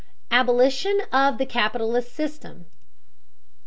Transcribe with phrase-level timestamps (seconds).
[0.31, 2.65] ABOLITION OF THE CAPITALIST SYSTEM.